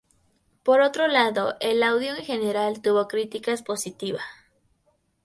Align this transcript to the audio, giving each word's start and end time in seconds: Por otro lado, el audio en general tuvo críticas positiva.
Por 0.63 0.81
otro 0.81 1.07
lado, 1.07 1.57
el 1.59 1.83
audio 1.83 2.15
en 2.15 2.25
general 2.25 2.81
tuvo 2.81 3.07
críticas 3.07 3.61
positiva. 3.61 4.23